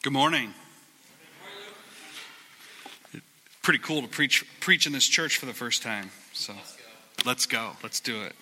[0.00, 0.54] Good morning.
[3.62, 6.12] Pretty cool to preach preach in this church for the first time.
[6.32, 6.54] So
[7.26, 7.72] let's go.
[7.82, 8.36] Let's do it.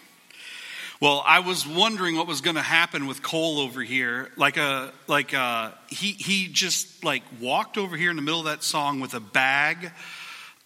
[1.00, 4.30] Well, I was wondering what was going to happen with Cole over here.
[4.36, 8.46] Like a like a, he he just like walked over here in the middle of
[8.46, 9.92] that song with a bag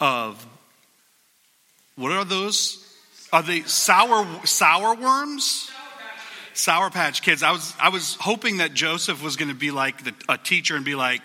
[0.01, 0.45] of
[1.95, 2.85] what are those?
[3.33, 5.71] Are they sour sour worms?
[6.55, 7.43] Sour Patch Kids.
[7.43, 10.77] I was I was hoping that Joseph was going to be like the, a teacher
[10.77, 11.23] and be like,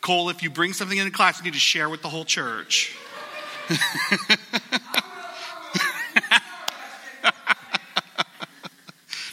[0.00, 2.96] Cole, if you bring something into class, you need to share with the whole church.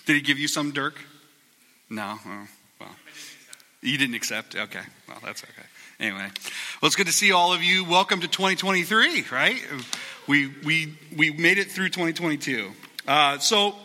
[0.05, 0.99] Did he give you some, Dirk?
[1.89, 2.19] No.
[2.25, 2.47] Oh,
[2.79, 2.95] well,
[3.81, 4.55] you didn't accept.
[4.55, 4.81] Okay.
[5.07, 5.67] Well, that's okay.
[5.99, 6.29] Anyway,
[6.81, 7.85] well, it's good to see all of you.
[7.85, 9.25] Welcome to 2023.
[9.31, 9.61] Right?
[10.27, 12.71] We we we made it through 2022.
[13.07, 13.75] Uh, so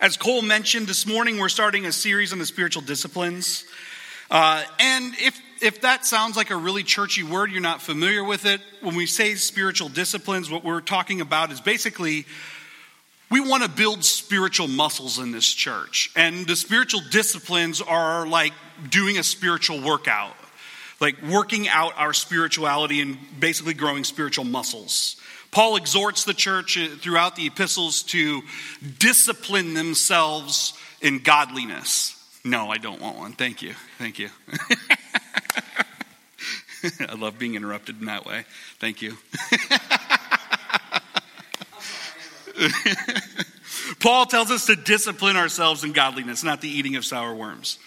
[0.00, 3.64] as Cole mentioned this morning, we're starting a series on the spiritual disciplines.
[4.30, 8.44] Uh, and if, if that sounds like a really churchy word, you're not familiar with
[8.44, 12.26] it, when we say spiritual disciplines, what we're talking about is basically
[13.30, 16.10] we want to build spiritual muscles in this church.
[16.14, 18.52] And the spiritual disciplines are like
[18.88, 20.34] doing a spiritual workout,
[21.00, 25.16] like working out our spirituality and basically growing spiritual muscles.
[25.50, 28.42] Paul exhorts the church uh, throughout the epistles to
[28.98, 32.12] discipline themselves in godliness.
[32.44, 33.32] No, I don't want one.
[33.32, 33.74] Thank you.
[33.98, 34.30] Thank you.
[37.00, 38.44] I love being interrupted in that way.
[38.78, 39.16] Thank you.
[44.00, 47.78] Paul tells us to discipline ourselves in godliness, not the eating of sour worms.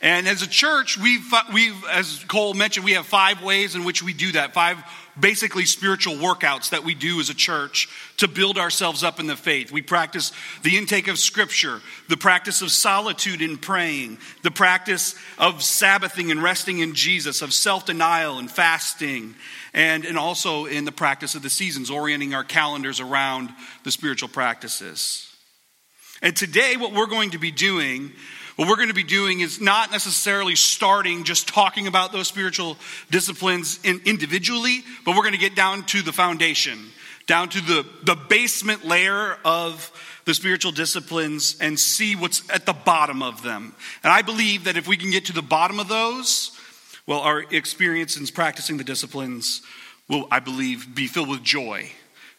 [0.00, 4.02] And as a church, we've, we've, as Cole mentioned, we have five ways in which
[4.02, 4.54] we do that.
[4.54, 4.78] Five
[5.18, 7.88] basically spiritual workouts that we do as a church
[8.18, 9.72] to build ourselves up in the faith.
[9.72, 10.32] We practice
[10.62, 16.42] the intake of scripture, the practice of solitude in praying, the practice of Sabbathing and
[16.42, 19.34] resting in Jesus, of self denial and fasting,
[19.74, 23.50] and, and also in the practice of the seasons, orienting our calendars around
[23.84, 25.24] the spiritual practices.
[26.20, 28.12] And today, what we're going to be doing
[28.58, 32.76] what we're going to be doing is not necessarily starting just talking about those spiritual
[33.08, 36.76] disciplines in, individually, but we're going to get down to the foundation,
[37.28, 39.92] down to the, the basement layer of
[40.24, 43.76] the spiritual disciplines and see what's at the bottom of them.
[44.02, 46.50] And I believe that if we can get to the bottom of those,
[47.06, 49.62] well, our experience in practicing the disciplines
[50.08, 51.92] will, I believe, be filled with joy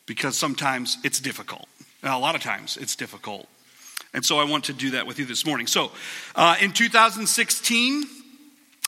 [0.05, 1.69] because sometimes it's difficult.
[2.03, 3.47] Now, a lot of times it's difficult.
[4.13, 5.67] And so I want to do that with you this morning.
[5.67, 5.91] So
[6.35, 8.03] uh, in 2016,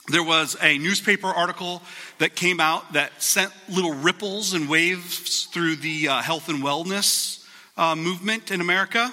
[0.08, 1.80] there was a newspaper article
[2.18, 7.46] that came out that sent little ripples and waves through the uh, health and wellness
[7.76, 9.12] uh, movement in America.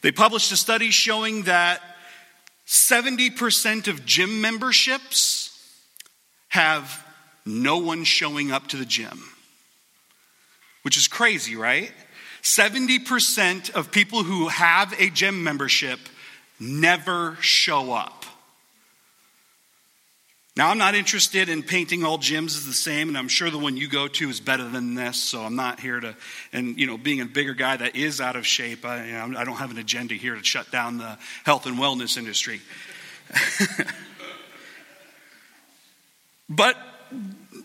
[0.00, 1.80] They published a study showing that
[2.66, 5.50] 70% of gym memberships
[6.48, 7.06] have
[7.46, 9.22] no one showing up to the gym,
[10.82, 11.92] which is crazy, right?
[12.42, 16.00] 70% of people who have a gym membership
[16.58, 18.24] never show up.
[20.54, 23.58] Now, I'm not interested in painting all gyms as the same, and I'm sure the
[23.58, 26.14] one you go to is better than this, so I'm not here to,
[26.52, 29.38] and you know, being a bigger guy that is out of shape, I, you know,
[29.38, 32.60] I don't have an agenda here to shut down the health and wellness industry.
[36.50, 36.76] but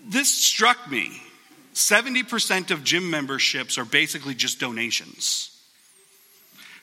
[0.05, 1.21] this struck me
[1.77, 5.51] 70% of gym memberships are basically just donations.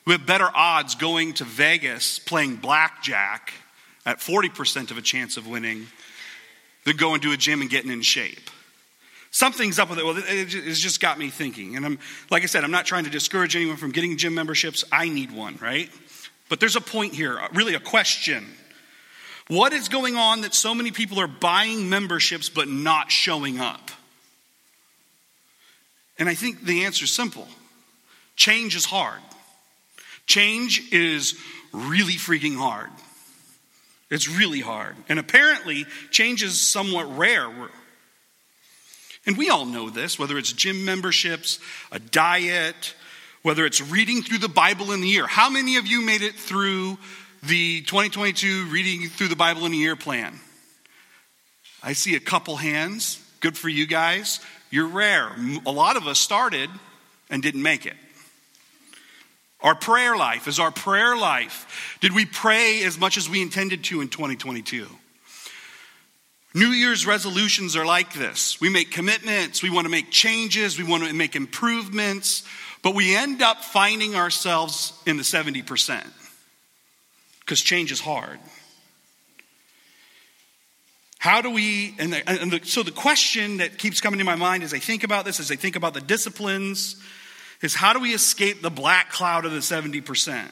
[0.05, 3.53] We have better odds going to Vegas playing blackjack
[4.05, 5.87] at 40% of a chance of winning
[6.85, 8.49] than going to a gym and getting in shape.
[9.31, 10.05] Something's up with it.
[10.05, 11.75] Well, it's just got me thinking.
[11.75, 11.99] And I'm,
[12.31, 14.85] like I said, I'm not trying to discourage anyone from getting gym memberships.
[14.93, 15.89] I need one, right?
[16.47, 18.45] But there's a point here, uh, really a question.
[19.49, 23.91] What is going on that so many people are buying memberships but not showing up?
[26.17, 27.47] And I think the answer is simple
[28.35, 29.19] change is hard.
[30.27, 31.37] Change is
[31.71, 32.89] really freaking hard.
[34.09, 34.95] It's really hard.
[35.09, 37.49] And apparently, change is somewhat rare.
[39.25, 41.59] And we all know this, whether it's gym memberships,
[41.91, 42.95] a diet,
[43.41, 45.27] whether it's reading through the Bible in the year.
[45.27, 46.97] How many of you made it through
[47.43, 50.39] the 2022 reading through the Bible in a year plan?
[51.81, 53.21] I see a couple hands.
[53.39, 54.39] Good for you guys.
[54.69, 55.31] You're rare.
[55.65, 56.69] A lot of us started
[57.29, 57.95] and didn't make it.
[59.61, 61.97] Our prayer life is our prayer life.
[62.01, 64.87] Did we pray as much as we intended to in 2022?
[66.53, 68.61] New Year's resolutions are like this.
[68.61, 72.43] We make commitments, we want to make changes, we want to make improvements,
[72.81, 76.05] but we end up finding ourselves in the 70%
[77.39, 78.39] because change is hard.
[81.25, 84.35] How do we, and, the, and the, so the question that keeps coming to my
[84.35, 86.97] mind as I think about this, as I think about the disciplines,
[87.63, 90.45] is how do we escape the black cloud of the 70%?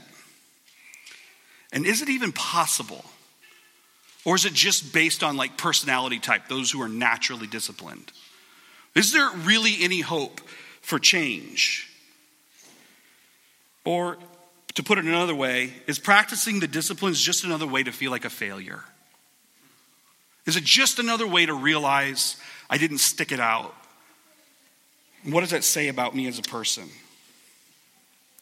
[1.74, 3.06] And is it even possible?
[4.26, 8.12] Or is it just based on like personality type, those who are naturally disciplined?
[8.96, 10.42] Is there really any hope
[10.82, 11.88] for change?
[13.86, 14.18] Or
[14.74, 18.26] to put it another way, is practicing the disciplines just another way to feel like
[18.26, 18.84] a failure?
[20.46, 22.36] Is it just another way to realize
[22.70, 23.74] I didn't stick it out?
[25.24, 26.90] What does that say about me as a person?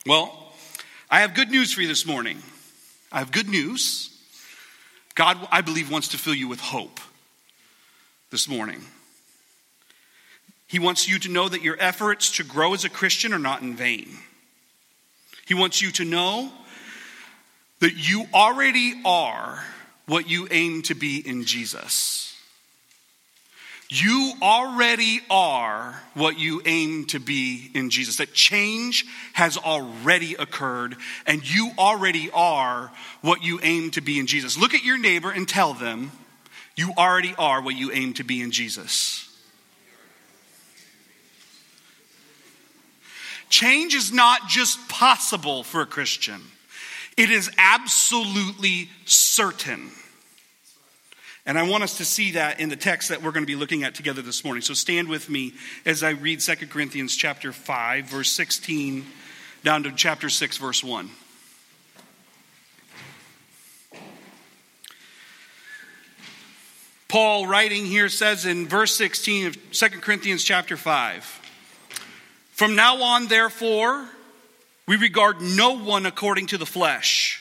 [0.06, 0.52] Well,
[1.10, 2.42] I have good news for you this morning.
[3.12, 4.18] I have good news.
[5.14, 7.00] God, I believe, wants to fill you with hope
[8.32, 8.82] this morning.
[10.68, 13.62] He wants you to know that your efforts to grow as a Christian are not
[13.62, 14.08] in vain.
[15.46, 16.50] He wants you to know
[17.80, 19.62] that you already are
[20.12, 22.36] what you aim to be in Jesus.
[23.88, 28.18] You already are what you aim to be in Jesus.
[28.18, 32.92] That change has already occurred, and you already are
[33.22, 34.58] what you aim to be in Jesus.
[34.58, 36.12] Look at your neighbor and tell them,
[36.76, 39.30] you already are what you aim to be in Jesus.
[43.48, 46.42] Change is not just possible for a Christian,
[47.16, 49.90] it is absolutely certain.
[51.46, 53.56] And I want us to see that in the text that we're going to be
[53.56, 54.62] looking at together this morning.
[54.62, 55.54] So stand with me
[55.86, 59.06] as I read 2 Corinthians chapter 5 verse 16
[59.64, 61.10] down to chapter 6 verse 1.
[67.08, 71.24] Paul writing here says in verse 16 of 2 Corinthians chapter 5
[72.52, 74.08] From now on therefore
[74.88, 77.41] we regard no one according to the flesh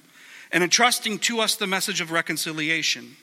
[0.51, 3.15] and entrusting to us the message of reconciliation.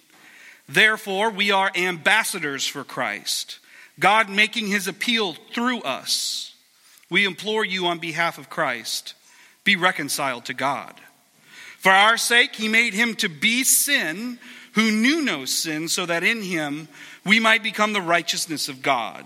[0.69, 3.59] Therefore, we are ambassadors for Christ,
[3.99, 6.55] God making his appeal through us.
[7.11, 9.15] We implore you on behalf of Christ,
[9.65, 10.95] be reconciled to God.
[11.79, 14.39] For our sake, he made him to be sin
[14.73, 16.89] who knew no sin, so that in him
[17.25, 19.25] we might become the righteousness of God.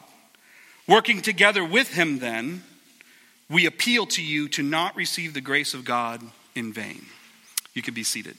[0.87, 2.63] Working together with him, then,
[3.51, 6.23] we appeal to you to not receive the grace of God
[6.55, 7.05] in vain.
[7.75, 8.37] You can be seated.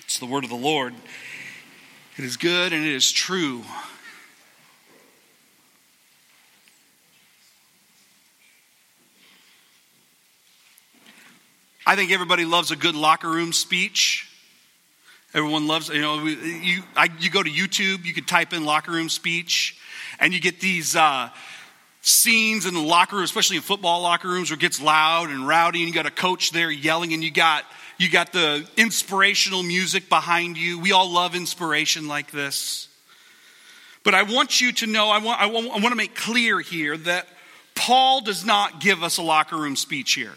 [0.00, 0.94] It's the word of the Lord.
[2.16, 3.62] It is good and it is true.
[11.88, 14.28] I think everybody loves a good locker room speech.
[15.32, 18.90] Everyone loves, you know, you, I, you go to YouTube, you could type in locker
[18.90, 19.78] room speech,
[20.18, 21.28] and you get these uh,
[22.00, 25.46] scenes in the locker room, especially in football locker rooms, where it gets loud and
[25.46, 27.64] rowdy, and you got a coach there yelling, and you got
[27.98, 30.78] you got the inspirational music behind you.
[30.78, 32.88] We all love inspiration like this.
[34.04, 36.60] But I want you to know, I want, I want, I want to make clear
[36.60, 37.26] here that
[37.74, 40.34] Paul does not give us a locker room speech here.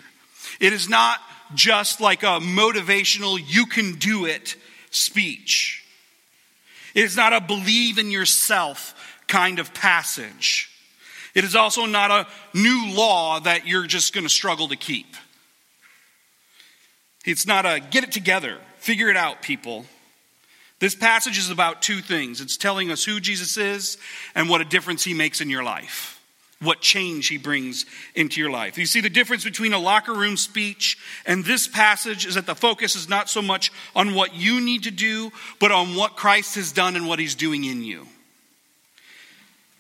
[0.60, 1.20] It is not
[1.54, 4.56] just like a motivational, you can do it
[4.92, 5.86] speech.
[6.96, 8.96] It is not a believe in yourself
[9.28, 10.70] kind of passage.
[11.36, 15.16] It is also not a new law that you're just going to struggle to keep.
[17.30, 19.86] It's not a get it together, figure it out, people.
[20.80, 23.98] This passage is about two things it's telling us who Jesus is
[24.34, 26.22] and what a difference he makes in your life,
[26.62, 28.78] what change he brings into your life.
[28.78, 32.56] You see, the difference between a locker room speech and this passage is that the
[32.56, 36.56] focus is not so much on what you need to do, but on what Christ
[36.56, 38.08] has done and what he's doing in you.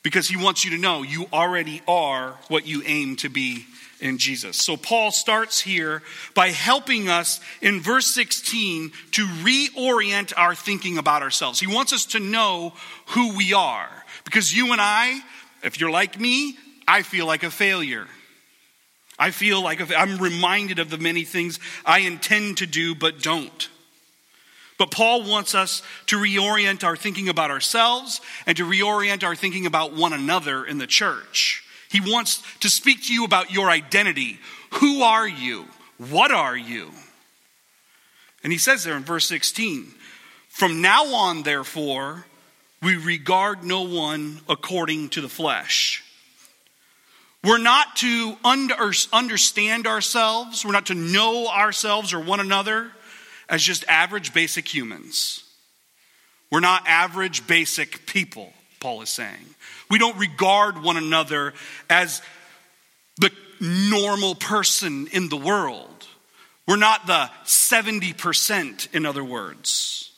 [0.03, 3.65] Because he wants you to know you already are what you aim to be
[3.99, 4.57] in Jesus.
[4.57, 6.01] So Paul starts here
[6.33, 11.59] by helping us in verse 16 to reorient our thinking about ourselves.
[11.59, 12.73] He wants us to know
[13.07, 13.89] who we are.
[14.23, 15.19] Because you and I,
[15.63, 18.07] if you're like me, I feel like a failure.
[19.17, 23.69] I feel like I'm reminded of the many things I intend to do but don't.
[24.77, 29.65] But Paul wants us to reorient our thinking about ourselves and to reorient our thinking
[29.65, 31.65] about one another in the church.
[31.89, 34.39] He wants to speak to you about your identity.
[34.75, 35.65] Who are you?
[35.97, 36.91] What are you?
[38.43, 39.93] And he says there in verse 16,
[40.49, 42.25] From now on, therefore,
[42.81, 46.03] we regard no one according to the flesh.
[47.43, 48.75] We're not to under,
[49.13, 52.91] understand ourselves, we're not to know ourselves or one another
[53.47, 55.43] as just average, basic humans.
[56.51, 59.55] We're not average, basic people, Paul is saying.
[59.89, 61.53] We don't regard one another
[61.89, 62.21] as
[63.17, 66.07] the normal person in the world.
[66.67, 70.11] We're not the 70%, in other words.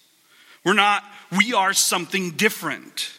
[0.63, 1.03] We're not,
[1.35, 3.11] we are something different.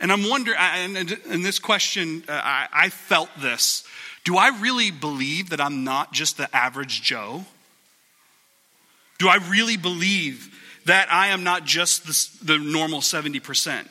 [0.00, 3.84] And I'm wondering, and in this question, uh, I felt this.
[4.24, 7.44] Do I really believe that I'm not just the average Joe?
[9.18, 10.52] Do I really believe
[10.84, 13.86] that I am not just the, the normal 70%?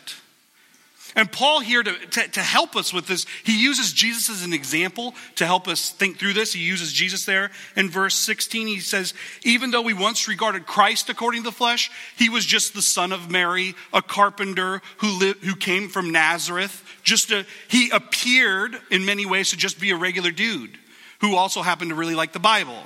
[1.17, 4.51] And Paul, here to, to, to, help us with this, he uses Jesus as an
[4.51, 6.51] example to help us think through this.
[6.51, 8.67] He uses Jesus there in verse 16.
[8.67, 12.74] He says, Even though we once regarded Christ according to the flesh, he was just
[12.74, 16.84] the son of Mary, a carpenter who, lived, who came from Nazareth.
[17.01, 20.77] Just a, he appeared in many ways to just be a regular dude
[21.22, 22.84] who also happened to really like the Bible.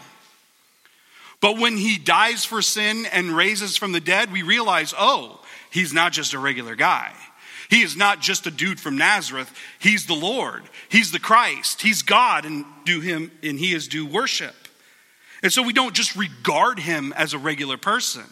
[1.42, 5.94] But when he dies for sin and raises from the dead, we realize, oh, he's
[5.94, 7.12] not just a regular guy.
[7.70, 9.54] He is not just a dude from Nazareth.
[9.78, 10.64] He's the Lord.
[10.90, 11.82] He's the Christ.
[11.82, 14.56] He's God and do him and he is due worship.
[15.44, 18.24] And so we don't just regard him as a regular person.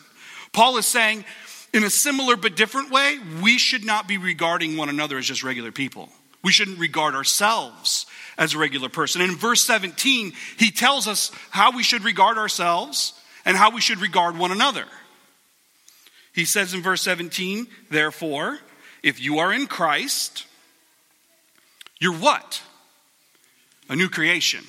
[0.53, 1.23] Paul is saying
[1.71, 5.43] in a similar but different way, we should not be regarding one another as just
[5.43, 6.09] regular people.
[6.43, 9.21] We shouldn't regard ourselves as a regular person.
[9.21, 13.13] And in verse 17, he tells us how we should regard ourselves
[13.45, 14.85] and how we should regard one another.
[16.33, 18.59] He says in verse 17, therefore,
[19.03, 20.45] if you are in Christ,
[21.99, 22.61] you're what?
[23.89, 24.63] A new creation.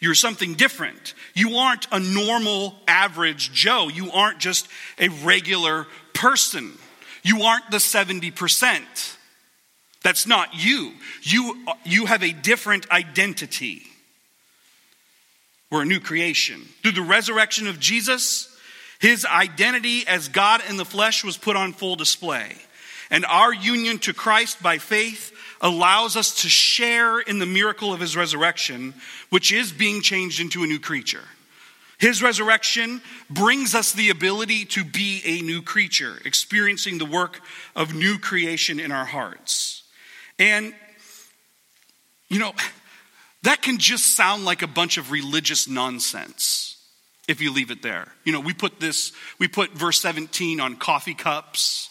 [0.00, 1.14] You're something different.
[1.34, 3.88] You aren't a normal, average Joe.
[3.88, 6.72] You aren't just a regular person.
[7.22, 8.82] You aren't the 70%.
[10.02, 10.92] That's not you.
[11.22, 13.82] You, you have a different identity.
[15.70, 16.60] We're a new creation.
[16.82, 18.54] Through the resurrection of Jesus,
[19.00, 22.54] his identity as God in the flesh was put on full display.
[23.10, 28.00] And our union to Christ by faith allows us to share in the miracle of
[28.00, 28.94] his resurrection,
[29.30, 31.24] which is being changed into a new creature.
[31.98, 37.40] His resurrection brings us the ability to be a new creature, experiencing the work
[37.76, 39.84] of new creation in our hearts.
[40.38, 40.74] And,
[42.28, 42.52] you know,
[43.42, 46.76] that can just sound like a bunch of religious nonsense
[47.28, 48.08] if you leave it there.
[48.24, 51.88] You know, we put this, we put verse 17 on coffee cups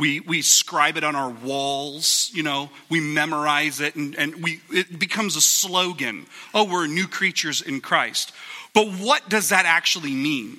[0.00, 4.60] we, we scribe it on our walls, you know, we memorize it, and, and we,
[4.70, 6.26] it becomes a slogan.
[6.54, 8.32] Oh, we're new creatures in Christ.
[8.72, 10.56] But what does that actually mean?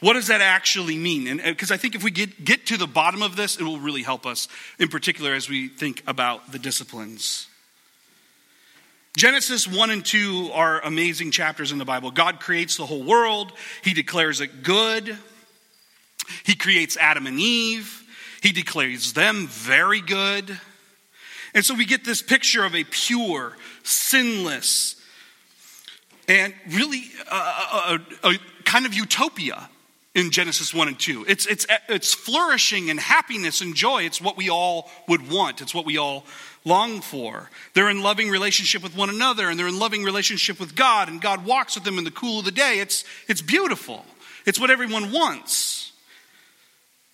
[0.00, 1.26] What does that actually mean?
[1.26, 3.64] And uh, because I think if we get, get to the bottom of this, it
[3.64, 4.46] will really help us,
[4.78, 7.48] in particular as we think about the disciplines.
[9.16, 12.10] Genesis 1 and 2 are amazing chapters in the Bible.
[12.12, 15.18] God creates the whole world, He declares it good.
[16.44, 18.02] He creates Adam and Eve.
[18.46, 20.60] He declares them very good.
[21.52, 24.94] And so we get this picture of a pure, sinless,
[26.28, 29.68] and really a, a, a, a kind of utopia
[30.14, 31.24] in Genesis 1 and 2.
[31.26, 34.04] It's, it's, it's flourishing and happiness and joy.
[34.04, 36.24] It's what we all would want, it's what we all
[36.64, 37.50] long for.
[37.74, 41.20] They're in loving relationship with one another and they're in loving relationship with God, and
[41.20, 42.78] God walks with them in the cool of the day.
[42.78, 44.06] It's, it's beautiful,
[44.46, 45.90] it's what everyone wants.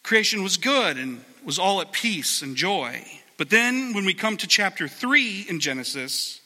[0.03, 3.05] Creation was good and was all at peace and joy.
[3.37, 6.41] But then when we come to chapter 3 in Genesis,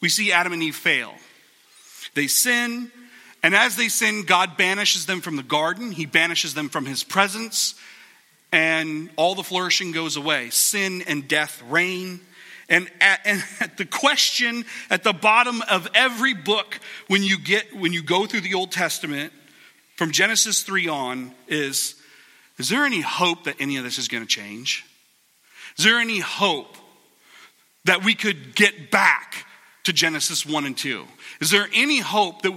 [0.00, 1.14] we see Adam and Eve fail.
[2.14, 2.90] They sin,
[3.42, 7.02] and as they sin, God banishes them from the garden, He banishes them from His
[7.02, 7.74] presence,
[8.50, 10.50] and all the flourishing goes away.
[10.50, 12.20] Sin and death reign.
[12.68, 17.74] And at, and at, the question at the bottom of every book when you get
[17.74, 19.32] when you go through the Old Testament
[19.96, 21.94] from Genesis 3 on is
[22.62, 24.84] is there any hope that any of this is going to change?
[25.76, 26.76] Is there any hope
[27.86, 29.44] that we could get back
[29.82, 31.04] to Genesis 1 and 2?
[31.40, 32.52] Is there any hope that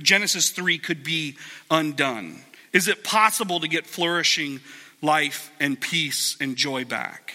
[0.00, 1.36] Genesis 3 could be
[1.72, 2.38] undone?
[2.72, 4.60] Is it possible to get flourishing
[5.02, 7.34] life and peace and joy back?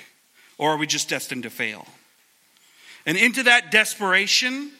[0.57, 1.85] Or are we just destined to fail?
[3.05, 4.71] And into that desperation,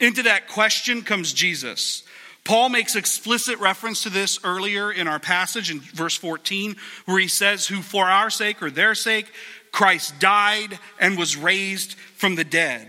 [0.00, 2.02] into that question comes Jesus.
[2.44, 7.28] Paul makes explicit reference to this earlier in our passage in verse 14, where he
[7.28, 9.30] says, Who for our sake or their sake,
[9.72, 12.88] Christ died and was raised from the dead.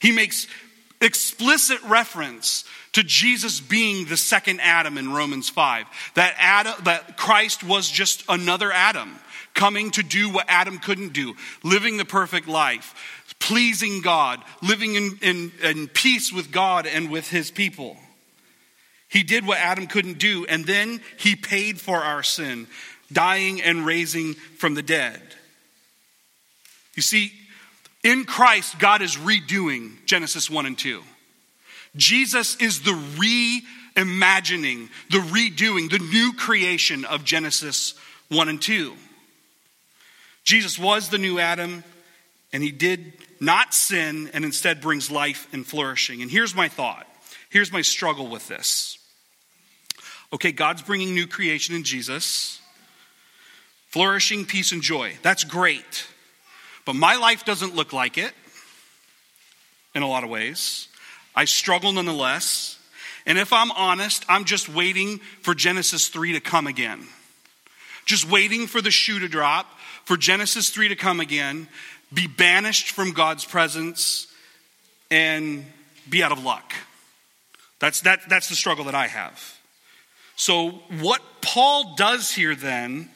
[0.00, 0.46] He makes
[1.00, 5.86] explicit reference to Jesus being the second Adam in Romans 5.
[6.14, 9.18] That Adam, that Christ was just another Adam
[9.54, 15.18] coming to do what Adam couldn't do, living the perfect life, pleasing God, living in,
[15.22, 17.96] in, in peace with God and with his people.
[19.08, 22.66] He did what Adam couldn't do, and then he paid for our sin,
[23.10, 25.22] dying and raising from the dead.
[26.94, 27.32] You see,
[28.04, 31.02] in Christ, God is redoing Genesis 1 and 2.
[31.96, 32.92] Jesus is the
[33.96, 37.94] reimagining, the redoing, the new creation of Genesis
[38.28, 38.94] 1 and 2.
[40.44, 41.82] Jesus was the new Adam,
[42.52, 46.22] and he did not sin and instead brings life and flourishing.
[46.22, 47.06] And here's my thought.
[47.50, 48.98] Here's my struggle with this.
[50.32, 52.60] Okay, God's bringing new creation in Jesus,
[53.88, 55.14] flourishing, peace, and joy.
[55.22, 56.06] That's great.
[56.84, 58.32] But my life doesn't look like it
[59.94, 60.88] in a lot of ways.
[61.34, 62.78] I struggle nonetheless.
[63.24, 67.06] And if I'm honest, I'm just waiting for Genesis 3 to come again.
[68.04, 69.66] Just waiting for the shoe to drop,
[70.04, 71.68] for Genesis 3 to come again,
[72.12, 74.26] be banished from God's presence,
[75.10, 75.64] and
[76.08, 76.72] be out of luck.
[77.78, 79.58] That's, that, that's the struggle that I have.
[80.36, 83.10] So, what Paul does here then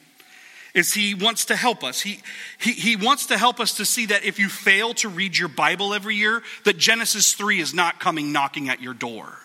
[0.73, 2.01] is he wants to help us.
[2.01, 2.19] He,
[2.59, 5.47] he, he wants to help us to see that if you fail to read your
[5.47, 9.37] Bible every year, that Genesis 3 is not coming knocking at your door.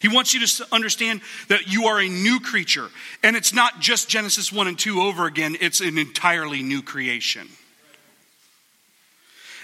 [0.00, 2.88] He wants you to understand that you are a new creature.
[3.22, 7.48] And it's not just Genesis 1 and 2 over again, it's an entirely new creation.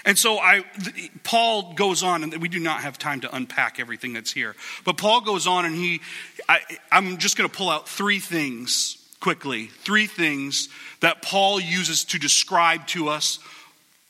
[0.05, 0.63] And so I,
[1.23, 4.55] Paul goes on, and we do not have time to unpack everything that's here.
[4.85, 5.99] But Paul goes on, and he,
[6.47, 9.65] I, I'm just going to pull out three things quickly.
[9.65, 10.69] Three things
[11.01, 13.39] that Paul uses to describe to us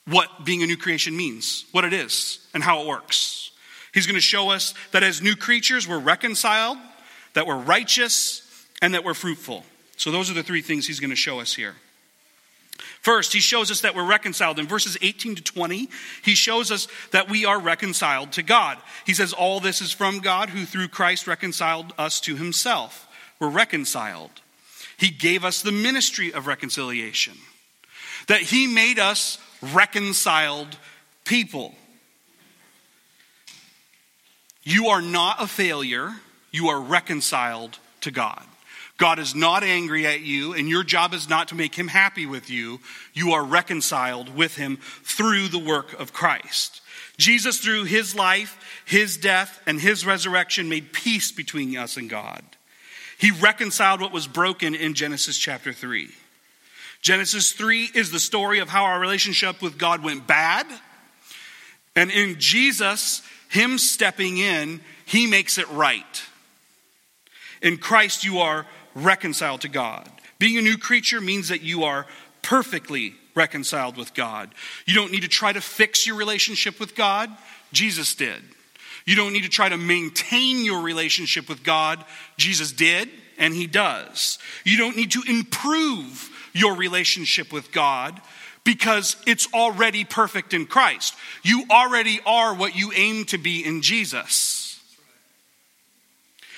[0.06, 3.52] what being a new creation means, what it is, and how it works.
[3.98, 6.78] He's going to show us that as new creatures, we're reconciled,
[7.34, 8.44] that we're righteous,
[8.80, 9.66] and that we're fruitful.
[9.96, 11.74] So, those are the three things he's going to show us here.
[13.02, 14.60] First, he shows us that we're reconciled.
[14.60, 15.90] In verses 18 to 20,
[16.22, 18.78] he shows us that we are reconciled to God.
[19.04, 23.08] He says, All this is from God who through Christ reconciled us to himself.
[23.40, 24.30] We're reconciled.
[24.98, 27.34] He gave us the ministry of reconciliation,
[28.28, 29.40] that he made us
[29.74, 30.78] reconciled
[31.26, 31.74] people.
[34.68, 36.14] You are not a failure,
[36.52, 38.44] you are reconciled to God.
[38.98, 42.26] God is not angry at you, and your job is not to make him happy
[42.26, 42.82] with you.
[43.14, 46.82] You are reconciled with him through the work of Christ.
[47.16, 52.44] Jesus, through his life, his death, and his resurrection, made peace between us and God.
[53.18, 56.10] He reconciled what was broken in Genesis chapter 3.
[57.02, 60.68] Genesis 3 is the story of how our relationship with God went bad.
[61.96, 66.24] And in Jesus, him stepping in, he makes it right.
[67.62, 70.10] In Christ, you are reconciled to God.
[70.40, 72.06] Being a new creature means that you are
[72.42, 74.54] perfectly reconciled with God.
[74.86, 77.30] You don't need to try to fix your relationship with God,
[77.72, 78.42] Jesus did.
[79.06, 82.04] You don't need to try to maintain your relationship with God,
[82.36, 84.38] Jesus did, and He does.
[84.66, 88.20] You don't need to improve your relationship with God
[88.68, 91.16] because it's already perfect in Christ.
[91.42, 94.78] You already are what you aim to be in Jesus.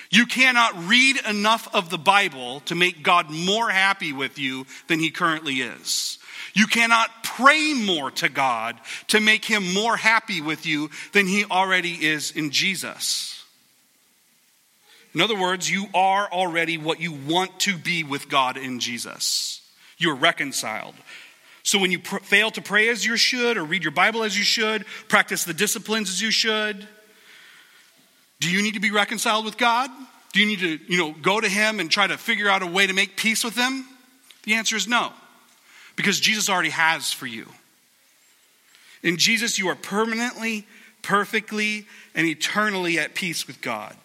[0.10, 5.00] You cannot read enough of the Bible to make God more happy with you than
[5.00, 6.18] he currently is.
[6.56, 11.46] You cannot pray more to God to make him more happy with you than he
[11.46, 13.46] already is in Jesus.
[15.14, 19.62] In other words, you are already what you want to be with God in Jesus.
[20.00, 20.96] You're reconciled.
[21.70, 24.36] So when you pr- fail to pray as you should, or read your Bible as
[24.36, 26.88] you should, practice the disciplines as you should,
[28.40, 29.92] do you need to be reconciled with God?
[30.34, 32.66] Do you need to, you know, go to him and try to figure out a
[32.66, 33.86] way to make peace with him?
[34.46, 35.14] The answer is no.
[35.96, 37.46] Because Jesus already has for you.
[39.04, 40.66] In Jesus, you are permanently,
[41.04, 43.96] perfectly, and eternally at peace with God.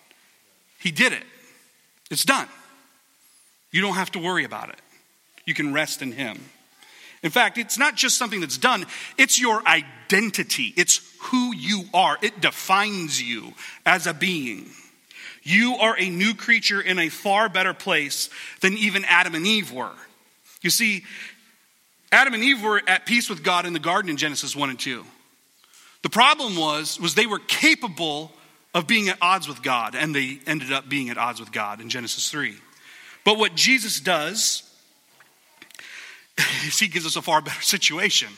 [0.78, 1.24] He did it.
[2.10, 2.48] It's done.
[3.70, 4.82] You don't have to worry about it.
[5.46, 6.38] You can rest in Him.
[7.24, 8.84] In fact, it's not just something that's done,
[9.16, 10.74] it's your identity.
[10.76, 12.18] It's who you are.
[12.22, 14.70] It defines you as a being.
[15.42, 18.28] You are a new creature in a far better place
[18.60, 19.94] than even Adam and Eve were.
[20.60, 21.04] You see,
[22.12, 24.78] Adam and Eve were at peace with God in the garden in Genesis 1 and
[24.78, 25.04] 2.
[26.02, 28.32] The problem was was they were capable
[28.74, 31.80] of being at odds with God and they ended up being at odds with God
[31.80, 32.54] in Genesis 3.
[33.24, 34.63] But what Jesus does
[36.78, 38.28] he gives us a far better situation.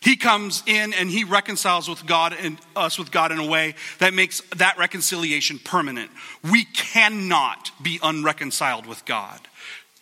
[0.00, 3.74] He comes in and he reconciles with God and us with God in a way
[3.98, 6.10] that makes that reconciliation permanent.
[6.50, 9.40] We cannot be unreconciled with God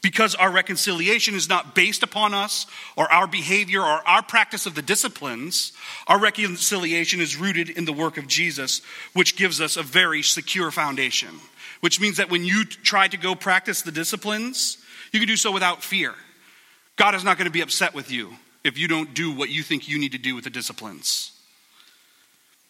[0.00, 4.76] because our reconciliation is not based upon us or our behavior or our practice of
[4.76, 5.72] the disciplines.
[6.06, 8.82] Our reconciliation is rooted in the work of Jesus,
[9.14, 11.40] which gives us a very secure foundation.
[11.80, 14.78] Which means that when you try to go practice the disciplines,
[15.12, 16.14] you can do so without fear.
[16.98, 18.34] God is not going to be upset with you
[18.64, 21.30] if you don't do what you think you need to do with the disciplines.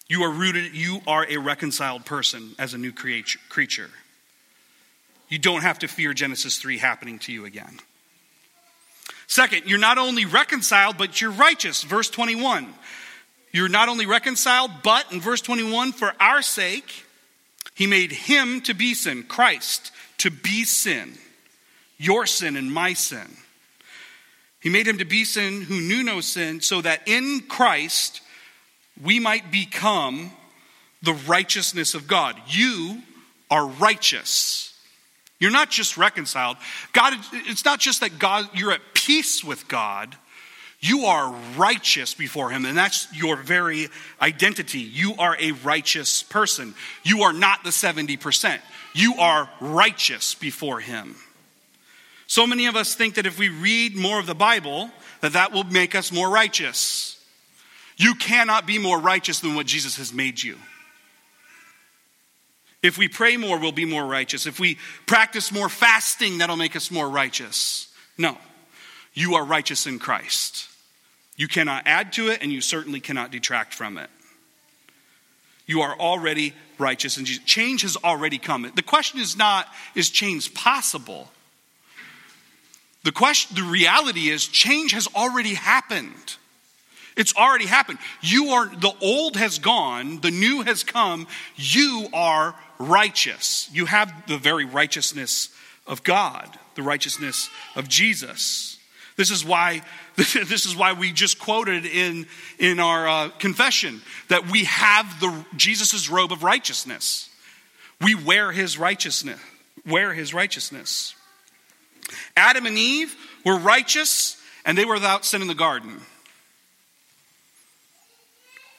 [0.07, 3.91] You are rooted, you are a reconciled person as a new creature.
[5.31, 7.81] You don't have to fear Genesis 3 happening to you again.
[9.27, 11.83] Second, you're not only reconciled, but you're righteous.
[11.83, 12.73] Verse 21.
[13.51, 17.07] You're not only reconciled, but in verse 21, for our sake,
[17.75, 21.15] he made him to be sin, Christ to be sin,
[21.97, 23.29] your sin and my sin
[24.61, 28.21] he made him to be sin who knew no sin, so that in Christ
[29.03, 30.33] we might become
[31.03, 32.37] the righteousness of God.
[32.49, 33.03] You
[33.51, 34.75] are righteous.
[35.39, 36.57] You're not just reconciled.
[36.93, 40.17] God, it's not just that God, you're at peace with God.
[40.81, 43.89] You are righteous before Him, and that's your very
[44.21, 44.81] identity.
[44.81, 46.75] You are a righteous person.
[47.05, 48.61] You are not the 70%.
[48.95, 51.17] You are righteous before Him.
[52.29, 54.91] So many of us think that if we read more of the Bible,
[55.23, 57.19] that that will make us more righteous.
[57.97, 60.57] You cannot be more righteous than what Jesus has made you.
[62.83, 64.47] If we pray more, we'll be more righteous.
[64.47, 67.89] If we practice more fasting, that'll make us more righteous.
[68.19, 68.37] No,
[69.15, 70.69] you are righteous in Christ.
[71.37, 74.11] You cannot add to it, and you certainly cannot detract from it.
[75.67, 78.71] You are already righteous, and change has already come.
[78.77, 81.31] The question is not, is change possible?
[83.09, 86.37] The question, the reality is, change has already happened.
[87.17, 88.01] It's already happened.
[88.21, 91.27] You are, the old has gone, the new has come.
[91.57, 93.71] You are righteous.
[93.73, 95.49] You have the very righteousness
[95.87, 98.79] of God, the righteousness of Jesus.
[99.17, 99.81] This is why,
[100.17, 102.27] this is why we just quoted in,
[102.59, 107.31] in our uh, confession that we have the Jesus' robe of righteousness.
[108.03, 109.41] We wear his righteousness,
[109.87, 111.15] wear his righteousness.
[112.37, 116.01] Adam and Eve were righteous and they were without sin in the garden.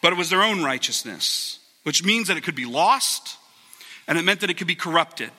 [0.02, 3.38] But it was their own righteousness, which means that it could be lost
[4.08, 5.32] and it meant that it could be corrupted.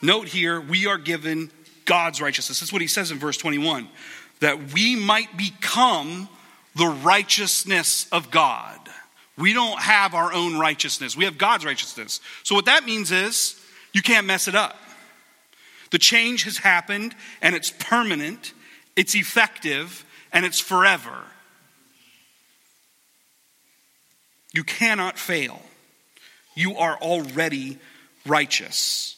[0.00, 1.50] Note here, we are given
[1.84, 2.60] God's righteousness.
[2.60, 3.88] That's what he says in verse 21
[4.40, 6.28] that we might become
[6.74, 8.80] the righteousness of God.
[9.38, 12.20] We don't have our own righteousness, we have God's righteousness.
[12.42, 13.58] So, what that means is
[13.92, 14.76] you can't mess it up.
[15.92, 18.54] The change has happened and it's permanent,
[18.96, 21.16] it's effective, and it's forever.
[24.54, 25.62] You cannot fail.
[26.54, 27.78] You are already
[28.26, 29.16] righteous.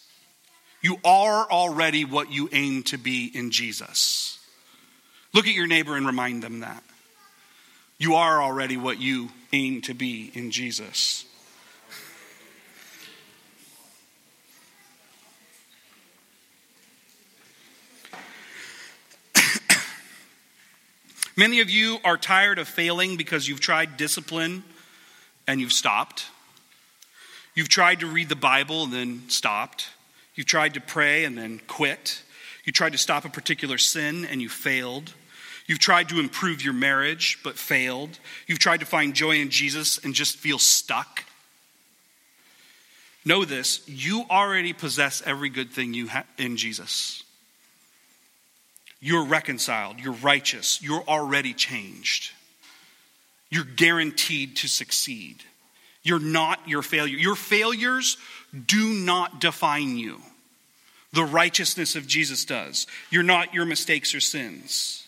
[0.83, 4.39] You are already what you aim to be in Jesus.
[5.33, 6.83] Look at your neighbor and remind them that.
[7.99, 11.25] You are already what you aim to be in Jesus.
[21.37, 24.63] Many of you are tired of failing because you've tried discipline
[25.49, 26.27] and you've stopped.
[27.55, 29.89] You've tried to read the Bible and then stopped.
[30.37, 32.23] You've tried to pray and then quit.
[32.65, 35.13] You tried to stop a particular sin and you failed.
[35.67, 38.19] You've tried to improve your marriage but failed.
[38.47, 41.25] You've tried to find joy in Jesus and just feel stuck.
[43.25, 47.24] Know this you already possess every good thing you have in Jesus.
[49.05, 52.33] You're reconciled, you're righteous, you're already changed.
[53.51, 55.43] You're guaranteed to succeed.
[56.03, 57.19] You're not your failure.
[57.19, 58.17] Your failures
[58.67, 60.23] do not define you.
[61.13, 62.87] The righteousness of Jesus does.
[63.11, 65.07] You're not your mistakes or sins.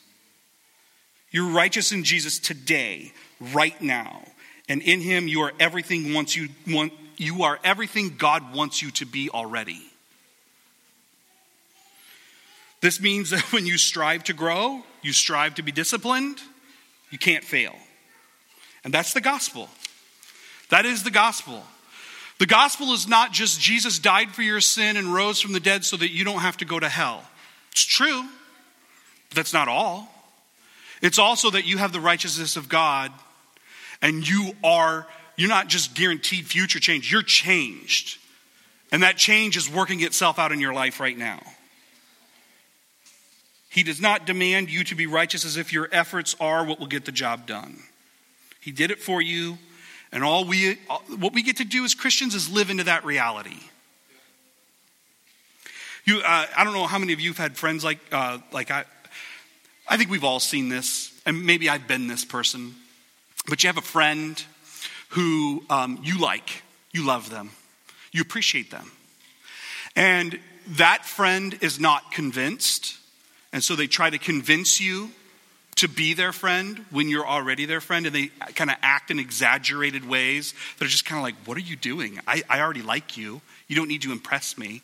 [1.30, 4.24] You're righteous in Jesus today, right now.
[4.68, 8.90] And in him you are everything wants you want you are everything God wants you
[8.90, 9.80] to be already.
[12.80, 16.40] This means that when you strive to grow, you strive to be disciplined,
[17.10, 17.74] you can't fail.
[18.84, 19.68] And that's the gospel.
[20.70, 21.62] That is the gospel.
[22.38, 25.84] The gospel is not just Jesus died for your sin and rose from the dead
[25.84, 27.22] so that you don't have to go to hell.
[27.72, 28.22] It's true,
[29.28, 30.12] but that's not all.
[31.02, 33.12] It's also that you have the righteousness of God
[34.02, 38.18] and you are, you're not just guaranteed future change, you're changed.
[38.92, 41.40] And that change is working itself out in your life right now.
[43.76, 46.86] He does not demand you to be righteous as if your efforts are what will
[46.86, 47.76] get the job done.
[48.58, 49.58] He did it for you,
[50.10, 50.78] and all we
[51.18, 53.58] what we get to do as Christians is live into that reality.
[56.06, 58.70] You, uh, I don't know how many of you have had friends like uh, like
[58.70, 58.86] I.
[59.86, 62.74] I think we've all seen this, and maybe I've been this person.
[63.46, 64.42] But you have a friend
[65.10, 66.62] who um, you like,
[66.92, 67.50] you love them,
[68.10, 68.90] you appreciate them,
[69.94, 70.40] and
[70.78, 72.96] that friend is not convinced,
[73.52, 75.11] and so they try to convince you
[75.76, 79.18] to be their friend when you're already their friend, and they kind of act in
[79.18, 82.20] exaggerated ways that are just kind of like, What are you doing?
[82.26, 83.40] I, I already like you.
[83.68, 84.82] You don't need to impress me.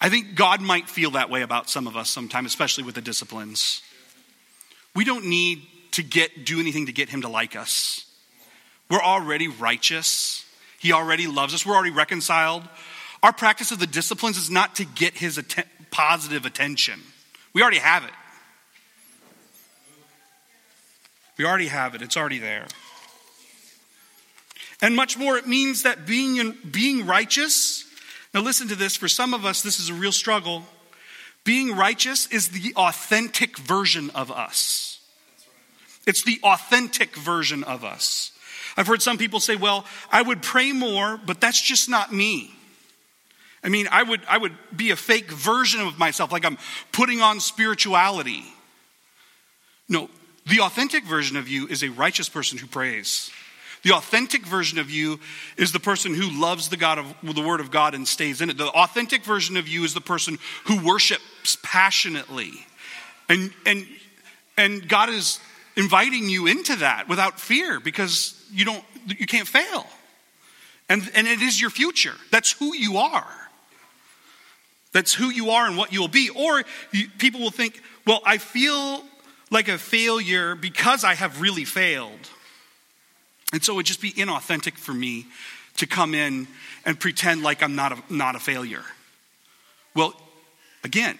[0.00, 3.00] I think God might feel that way about some of us sometimes, especially with the
[3.00, 3.82] disciplines.
[4.94, 8.04] We don't need to get do anything to get him to like us.
[8.90, 10.44] We're already righteous.
[10.78, 11.64] He already loves us.
[11.64, 12.62] We're already reconciled.
[13.22, 17.00] Our practice of the disciplines is not to get his att- positive attention.
[17.52, 18.10] We already have it.
[21.38, 22.02] We already have it.
[22.02, 22.66] It's already there.
[24.82, 27.84] And much more, it means that being, in, being righteous,
[28.34, 30.64] now listen to this, for some of us, this is a real struggle.
[31.44, 35.00] Being righteous is the authentic version of us.
[36.06, 38.32] It's the authentic version of us.
[38.76, 42.50] I've heard some people say, well, I would pray more, but that's just not me.
[43.66, 46.56] I mean, I would, I would be a fake version of myself, like I'm
[46.92, 48.44] putting on spirituality.
[49.88, 50.08] No,
[50.46, 53.28] the authentic version of you is a righteous person who prays.
[53.82, 55.18] The authentic version of you
[55.56, 58.50] is the person who loves the God of the Word of God and stays in
[58.50, 58.56] it.
[58.56, 62.52] The authentic version of you is the person who worships passionately.
[63.28, 63.84] And and
[64.56, 65.40] and God is
[65.76, 69.86] inviting you into that without fear because you don't you can't fail.
[70.88, 72.14] And and it is your future.
[72.30, 73.45] That's who you are.
[74.96, 76.30] That's who you are and what you'll be.
[76.30, 79.04] Or you, people will think, well, I feel
[79.50, 82.30] like a failure because I have really failed.
[83.52, 85.26] And so it would just be inauthentic for me
[85.76, 86.48] to come in
[86.86, 88.84] and pretend like I'm not a, not a failure.
[89.94, 90.18] Well,
[90.82, 91.18] again,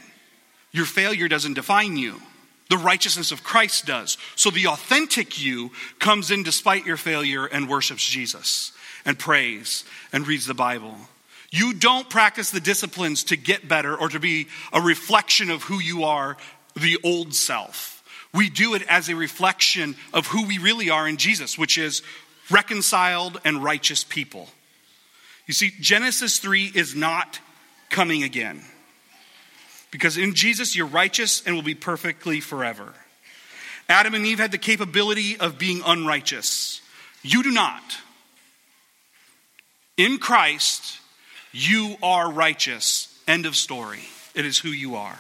[0.73, 2.23] your failure doesn't define you.
[2.71, 4.17] The righteousness of Christ does.
[4.37, 8.73] So the authentic you comes in despite your failure and worships Jesus
[9.05, 9.85] and prays
[10.15, 10.97] and reads the Bible.
[11.57, 15.79] You don't practice the disciplines to get better or to be a reflection of who
[15.79, 16.37] you are,
[16.75, 18.05] the old self.
[18.35, 22.03] We do it as a reflection of who we really are in Jesus, which is
[22.51, 24.51] reconciled and righteous people.
[25.47, 27.41] You see, Genesis 3 is not
[27.89, 28.61] coming again.
[29.91, 32.93] Because in Jesus, you're righteous and will be perfectly forever.
[33.89, 36.83] Adam and Eve had the capability of being unrighteous.
[37.23, 37.83] You do not.
[39.97, 41.01] In Christ,
[41.57, 43.09] you are righteous.
[43.27, 44.01] End of story.
[44.35, 45.19] It is who you are.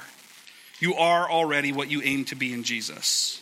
[0.79, 3.41] You are already what you aim to be in Jesus.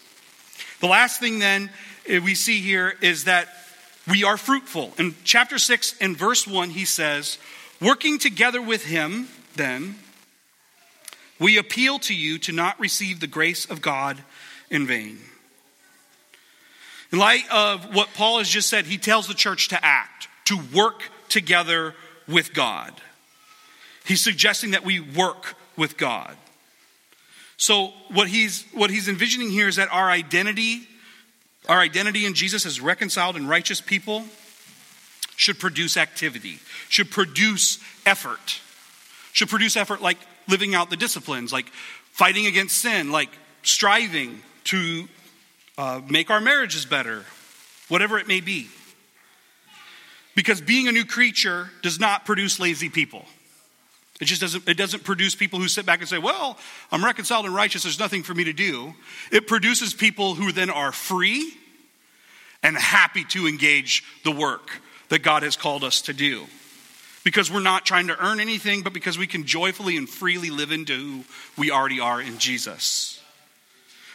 [0.78, 1.70] The last thing then
[2.08, 3.48] eh, we see here is that
[4.06, 4.92] we are fruitful.
[4.96, 7.38] In chapter 6 and verse 1, he says,
[7.80, 9.26] Working together with him,
[9.56, 9.96] then,
[11.40, 14.22] we appeal to you to not receive the grace of God
[14.70, 15.18] in vain.
[17.10, 20.60] In light of what Paul has just said, he tells the church to act, to
[20.72, 21.96] work together
[22.26, 22.92] with God.
[24.04, 26.36] He's suggesting that we work with God.
[27.56, 30.86] So what he's what he's envisioning here is that our identity,
[31.68, 34.24] our identity in Jesus as reconciled and righteous people
[35.36, 36.58] should produce activity,
[36.88, 38.60] should produce effort.
[39.32, 41.66] Should produce effort like living out the disciplines, like
[42.12, 43.30] fighting against sin, like
[43.62, 45.08] striving to
[45.76, 47.24] uh, make our marriages better,
[47.88, 48.68] whatever it may be.
[50.34, 53.24] Because being a new creature does not produce lazy people.
[54.20, 56.56] It just doesn't, it doesn't produce people who sit back and say, Well,
[56.92, 58.94] I'm reconciled and righteous, there's nothing for me to do.
[59.32, 61.52] It produces people who then are free
[62.62, 64.70] and happy to engage the work
[65.08, 66.46] that God has called us to do.
[67.24, 70.70] Because we're not trying to earn anything, but because we can joyfully and freely live
[70.70, 71.24] into who
[71.56, 73.20] we already are in Jesus.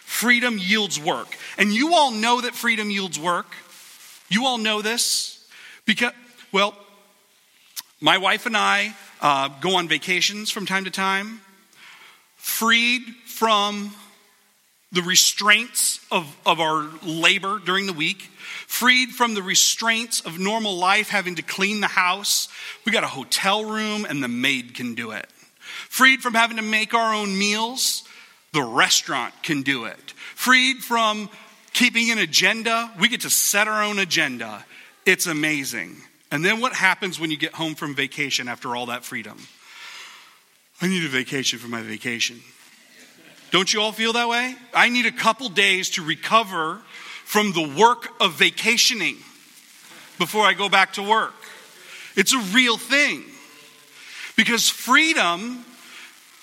[0.02, 1.36] Freedom yields work.
[1.58, 3.48] And you all know that freedom yields work.
[4.30, 5.39] You all know this
[5.90, 6.14] because,
[6.52, 6.76] well,
[8.00, 11.42] my wife and I uh, go on vacations from time to time,
[12.36, 13.92] freed from
[14.92, 18.22] the restraints of, of our labor during the week,
[18.68, 22.50] freed from the restraints of normal life, having to clean the house.
[22.86, 25.26] We got a hotel room and the maid can do it.
[25.90, 28.04] Freed from having to make our own meals,
[28.54, 30.12] the restaurant can do it.
[30.36, 31.32] Freed from
[31.74, 34.64] keeping an agenda, we get to set our own agenda.
[35.10, 35.98] It's amazing.
[36.30, 39.40] And then what happens when you get home from vacation after all that freedom?
[40.84, 42.40] I need a vacation for my vacation.
[43.50, 44.56] Don't you all feel that way?
[44.72, 46.80] I need a couple days to recover
[47.26, 49.16] from the work of vacationing
[50.20, 51.34] before I go back to work.
[52.16, 53.24] It's a real thing.
[54.38, 55.66] Because freedom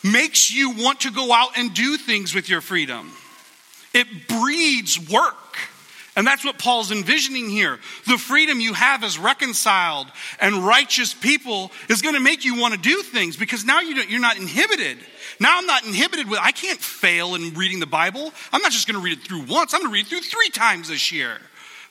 [0.03, 3.13] makes you want to go out and do things with your freedom.
[3.95, 5.37] It breeds work.
[6.17, 7.79] And that's what Paul's envisioning here.
[8.07, 10.07] The freedom you have as reconciled
[10.41, 14.17] and righteous people is going to make you want to do things because now you
[14.17, 14.97] are not inhibited.
[15.39, 18.33] Now I'm not inhibited with, I can't fail in reading the Bible.
[18.51, 20.23] I'm not just going to read it through once, I'm going to read it through
[20.23, 21.37] three times this year.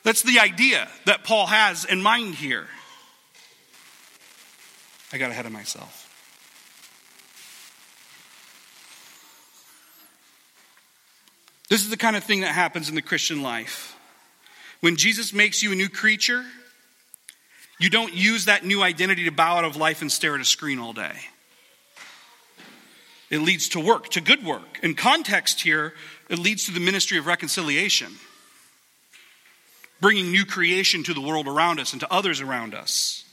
[0.02, 2.66] That's the idea that Paul has in mind here.
[5.12, 6.02] I got ahead of myself.
[11.68, 13.95] This is the kind of thing that happens in the Christian life.
[14.80, 16.44] When Jesus makes you a new creature,
[17.78, 20.44] you don't use that new identity to bow out of life and stare at a
[20.44, 21.14] screen all day.
[23.28, 24.78] It leads to work, to good work.
[24.82, 25.94] In context here,
[26.30, 28.12] it leads to the ministry of reconciliation,
[30.00, 33.24] bringing new creation to the world around us and to others around us.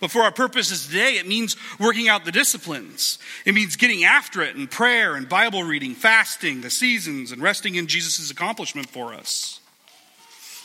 [0.00, 3.18] But for our purposes today, it means working out the disciplines.
[3.44, 7.74] It means getting after it in prayer and Bible reading, fasting, the seasons, and resting
[7.74, 9.57] in Jesus' accomplishment for us.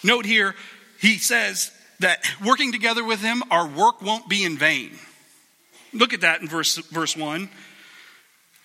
[0.04, 0.56] Note here,
[1.00, 4.92] he says that working together with him, our work won't be in vain.
[5.94, 7.50] Look at that in verse, verse 1.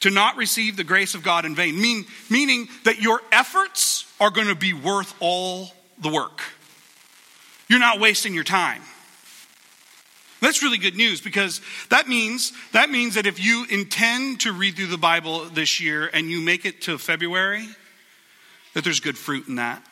[0.01, 4.31] To not receive the grace of God in vain, mean, meaning that your efforts are
[4.31, 6.41] going to be worth all the work.
[7.69, 8.83] You're not wasting your time.
[10.41, 14.77] That's really good news because that means that means that if you intend to read
[14.77, 17.67] through the Bible this year and you make it to February,
[18.75, 19.83] that there's good fruit in that.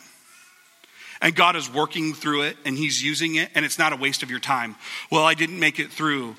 [1.20, 4.22] And God is working through it and He's using it, and it's not a waste
[4.22, 4.76] of your time.
[5.10, 6.36] Well, I didn't make it through.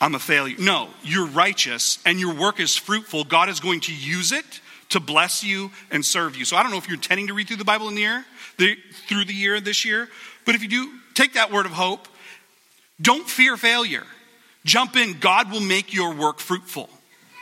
[0.00, 0.56] I'm a failure.
[0.58, 3.24] No, you're righteous and your work is fruitful.
[3.24, 4.60] God is going to use it
[4.90, 6.44] to bless you and serve you.
[6.44, 8.24] So I don't know if you're intending to read through the Bible in the year,
[8.58, 10.08] the, through the year this year,
[10.46, 12.08] but if you do, take that word of hope
[13.00, 14.04] don't fear failure.
[14.64, 15.18] Jump in.
[15.18, 16.90] God will make your work fruitful.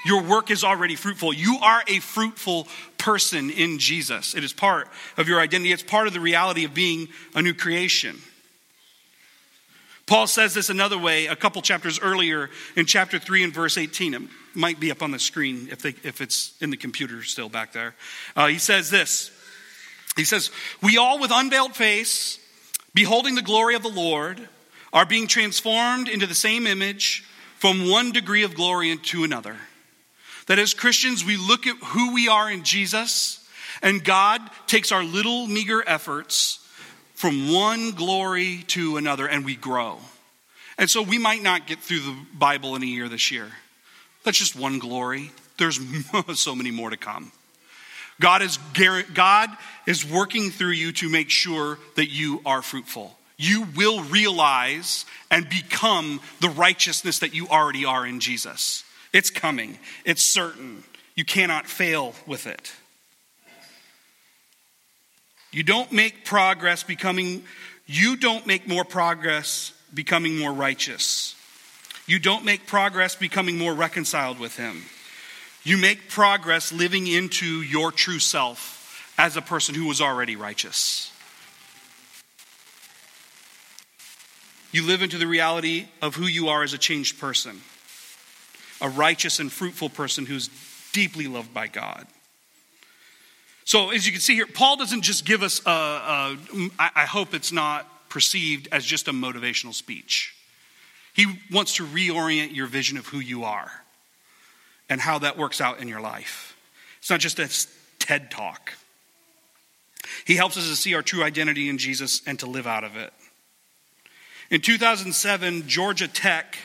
[0.06, 1.32] Your work is already fruitful.
[1.32, 4.36] You are a fruitful person in Jesus.
[4.36, 7.54] It is part of your identity, it's part of the reality of being a new
[7.54, 8.16] creation.
[10.06, 14.14] Paul says this another way a couple chapters earlier in chapter 3 and verse 18.
[14.14, 14.22] It
[14.54, 17.72] might be up on the screen if, they, if it's in the computer still back
[17.72, 17.96] there.
[18.36, 19.32] Uh, he says this
[20.14, 20.52] He says,
[20.84, 22.38] We all with unveiled face,
[22.94, 24.48] beholding the glory of the Lord,
[24.92, 27.24] are being transformed into the same image
[27.58, 29.56] from one degree of glory into another.
[30.46, 33.46] That as Christians, we look at who we are in Jesus,
[33.82, 36.60] and God takes our little meager efforts
[37.14, 39.98] from one glory to another, and we grow.
[40.78, 43.50] And so we might not get through the Bible in a year this year.
[44.24, 45.32] That's just one glory.
[45.58, 45.80] There's
[46.34, 47.32] so many more to come.
[48.20, 48.58] God is,
[49.14, 49.50] God
[49.86, 55.48] is working through you to make sure that you are fruitful you will realize and
[55.48, 58.84] become the righteousness that you already are in Jesus.
[59.16, 60.84] It's coming, it's certain.
[61.14, 62.70] You cannot fail with it.
[65.50, 67.42] You don't make progress becoming,
[67.86, 71.34] you don't make more progress becoming more righteous.
[72.06, 74.82] You don't make progress becoming more reconciled with Him.
[75.64, 81.10] You make progress living into your true self as a person who was already righteous.
[84.72, 87.62] You live into the reality of who you are as a changed person,
[88.80, 90.50] a righteous and fruitful person who's
[90.92, 92.06] deeply loved by God.
[93.64, 96.38] So, as you can see here, Paul doesn't just give us a, a
[96.78, 100.34] I hope it's not perceived as just a motivational speech.
[101.12, 103.70] He wants to reorient your vision of who you are
[104.88, 106.56] and how that works out in your life.
[106.98, 107.48] It's not just a
[107.98, 108.72] TED talk.
[110.24, 112.96] He helps us to see our true identity in Jesus and to live out of
[112.96, 113.12] it.
[114.50, 116.56] In 2007, Georgia Tech,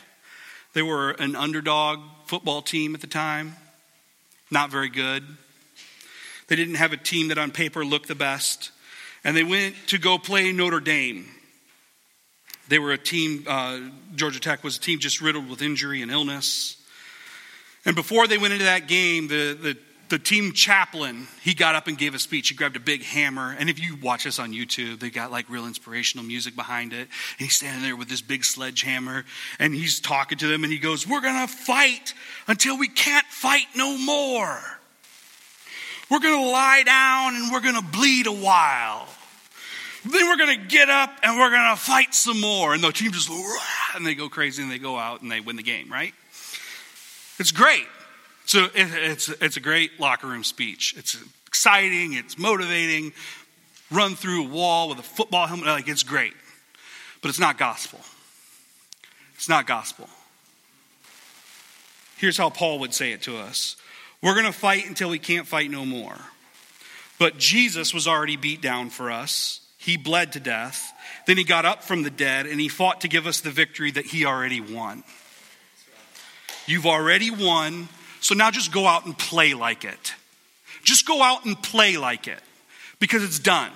[0.74, 3.56] they were an underdog football team at the time,
[4.50, 5.24] not very good.
[6.48, 8.72] They didn't have a team that on paper looked the best.
[9.24, 11.26] And they went to go play Notre Dame.
[12.68, 13.80] They were a team, uh,
[14.16, 16.78] Georgia Tech was a team just riddled with injury and illness.
[17.86, 19.78] And before they went into that game, the, the
[20.12, 22.50] the team chaplain, he got up and gave a speech.
[22.50, 23.56] He grabbed a big hammer.
[23.58, 27.00] And if you watch this on YouTube, they got like real inspirational music behind it.
[27.00, 27.10] And
[27.40, 29.26] he's standing there with this big sledgehammer
[29.58, 32.14] and he's talking to them and he goes, We're going to fight
[32.48, 34.60] until we can't fight no more.
[36.12, 39.08] We're going to lie down and we're going to bleed a while.
[40.04, 42.74] Then we're going to get up and we're going to fight some more.
[42.74, 43.30] And the team just,
[43.96, 46.14] and they go crazy and they go out and they win the game, right?
[47.40, 47.86] It's great.
[48.52, 50.94] So it, it's, it's a great locker room speech.
[50.98, 53.14] It's exciting, it's motivating.
[53.90, 56.34] Run through a wall with a football helmet, like it's great.
[57.22, 58.02] But it's not gospel.
[59.36, 60.10] It's not gospel.
[62.18, 63.78] Here's how Paul would say it to us
[64.22, 66.18] We're going to fight until we can't fight no more.
[67.20, 69.62] But Jesus was already beat down for us.
[69.78, 70.92] He bled to death.
[71.26, 73.92] Then he got up from the dead and he fought to give us the victory
[73.92, 75.06] that he already won.
[76.68, 77.88] You've already won,
[78.22, 80.14] so now just go out and play like it.
[80.84, 82.40] Just go out and play like it
[83.00, 83.72] because it's done.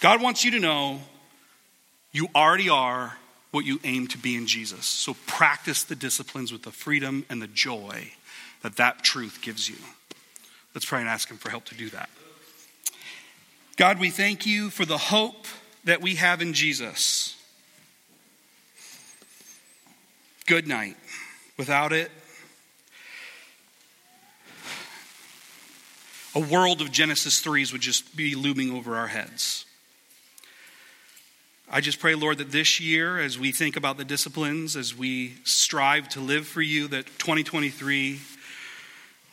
[0.00, 1.00] God wants you to know
[2.12, 3.16] you already are
[3.50, 4.86] what you aim to be in Jesus.
[4.86, 8.12] So practice the disciplines with the freedom and the joy
[8.62, 9.76] that that truth gives you.
[10.74, 12.08] Let's pray and ask Him for help to do that.
[13.76, 15.46] God, we thank you for the hope
[15.84, 17.36] that we have in Jesus.
[20.46, 20.96] Good night.
[21.56, 22.10] Without it,
[26.34, 29.64] a world of Genesis 3s would just be looming over our heads.
[31.72, 35.34] I just pray, Lord, that this year, as we think about the disciplines, as we
[35.44, 38.18] strive to live for you, that 2023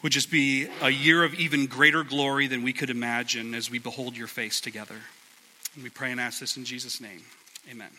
[0.03, 3.79] would just be a year of even greater glory than we could imagine as we
[3.79, 4.97] behold your face together.
[5.73, 7.23] And we pray and ask this in Jesus' name.
[7.71, 7.89] Amen.